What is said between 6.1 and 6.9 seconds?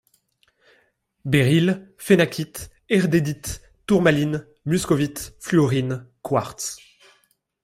quartz.